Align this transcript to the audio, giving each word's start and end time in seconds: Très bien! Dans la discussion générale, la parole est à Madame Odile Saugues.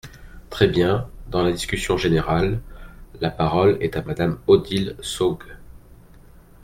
Très 0.49 0.67
bien! 0.67 1.07
Dans 1.29 1.43
la 1.43 1.51
discussion 1.51 1.95
générale, 1.95 2.59
la 3.19 3.29
parole 3.29 3.77
est 3.81 3.95
à 3.97 4.01
Madame 4.01 4.39
Odile 4.47 4.95
Saugues. 4.99 5.57